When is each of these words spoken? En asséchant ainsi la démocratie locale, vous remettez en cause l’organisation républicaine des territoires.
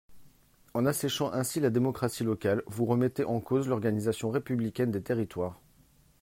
En 0.73 0.87
asséchant 0.87 1.31
ainsi 1.31 1.59
la 1.59 1.69
démocratie 1.69 2.23
locale, 2.23 2.63
vous 2.65 2.85
remettez 2.87 3.23
en 3.23 3.39
cause 3.39 3.67
l’organisation 3.67 4.31
républicaine 4.31 4.89
des 4.89 5.03
territoires. 5.03 5.61